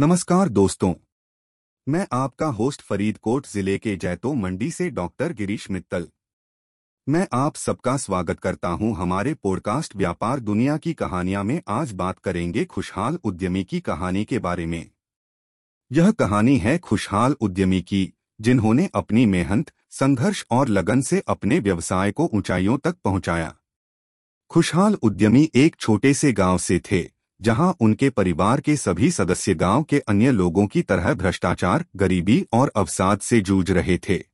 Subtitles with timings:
[0.00, 0.94] नमस्कार दोस्तों।
[1.88, 6.08] मैं आपका होस्ट फरीदकोट ज़िले के जैतो मंडी से डॉक्टर गिरीश मित्तल।
[7.08, 12.18] मैं आप सबका स्वागत करता हूँ हमारे पॉडकास्ट व्यापार दुनिया की कहानियाँ में। आज बात
[12.18, 14.90] करेंगे खुशहाल उद्यमी की कहानी के बारे में।
[15.92, 22.12] यह कहानी है खुशहाल उद्यमी की, जिन्होंने अपनी मेहनत, संघर्ष और लगन से अपने व्यवसाय
[22.12, 23.56] को ऊंचाइयों तक पहुँचाया।
[24.50, 27.13] खुशहाल उद्यमी एक छोटे से गाँव से थे।
[27.44, 32.72] जहाँ उनके परिवार के सभी सदस्य गाँव के अन्य लोगों की तरह भ्रष्टाचार, गरीबी और
[32.76, 34.24] अवसाद से जूझ रहे थे।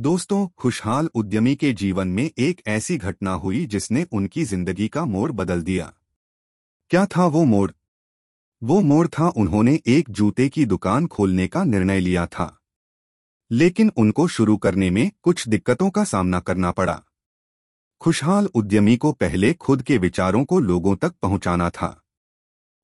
[0.00, 5.32] दोस्तों, खुशहाल उद्यमी के जीवन में एक ऐसी घटना हुई जिसने उनकी ज़िंदगी का मोड़
[5.32, 5.92] बदल दिया।
[6.90, 7.70] क्या था वो मोड़?
[8.62, 12.60] वो मोड़ था उन्होंने एक जूते की दुकान खोलने का निर्णय लिया था।
[13.50, 17.02] लेकिन उनको शुरू करने में कुछ दिक्कतों का सामना करना पड़ा।
[18.00, 21.99] खुशहाल उद्यमी को पहले खुद के विचारों को लोगों तक पहुंचाना था।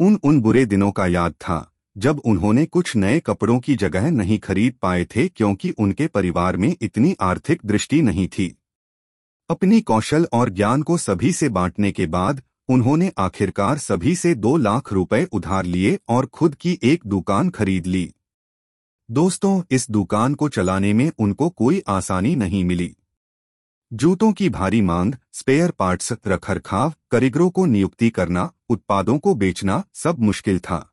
[0.00, 4.38] उन उन बुरे दिनों का याद था, जब उन्होंने कुछ नए कपड़ों की जगह नहीं
[4.38, 8.58] खरीद पाए थे क्योंकि उनके परिवार में इतनी आर्थिक दृष्टि नहीं थी।
[9.50, 14.56] अपनी कौशल और ज्ञान को सभी से बांटने के बाद, उन्होंने आखिरकार सभी से दो
[14.56, 18.12] लाख रुपए उधार लिए और खुद की एक दुकान खरीद ली।
[19.10, 22.94] दोस्तों, इस दुकान को चलाने में उनको कोई आसानी नहीं मिली।
[23.92, 30.18] जूतों की भारी मांग, स्पेयर पार्ट्स, रखरखाव, कारीगरों को नियुक्ति करना उत्पादों को बेचना सब
[30.18, 30.92] मुश्किल था।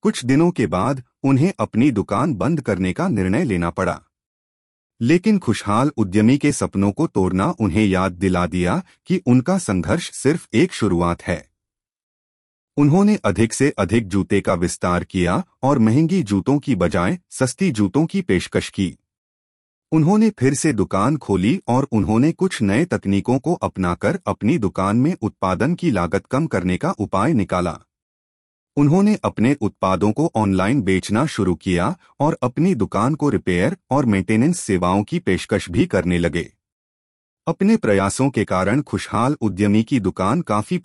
[0.00, 4.02] कुछ दिनों के बाद उन्हें अपनी दुकान बंद करने का निर्णय लेना पड़ा।
[5.00, 10.48] लेकिन खुशहाल उद्यमी के सपनों को तोड़ना उन्हें याद दिला दिया कि उनका संघर्ष सिर्फ़
[10.54, 11.50] एक शुरुआत है।
[12.76, 18.06] उन्होंने अधिक से अधिक जूते का विस्तार किया और महँगी जूतों की बजाय सस्ती जूतों
[18.06, 18.98] की पेशकश की।
[19.92, 25.16] उन्होंने फिर से दुकान खोली और उन्होंने कुछ नए तकनीकों को अपनाकर अपनी दुकान में
[25.22, 27.78] उत्पादन की लागत कम करने का उपाय निकाला।
[28.76, 34.60] उन्होंने अपने उत्पादों को ऑनलाइन बेचना शुरू किया और अपनी दुकान को रिपेयर और मेंटेनेंस
[34.60, 36.52] सेवाओं की पेशकश भी करने लगे।
[37.46, 40.78] अपने प्रयासों के कारण खुशहाल उद्यमी की दुकान काफ़ी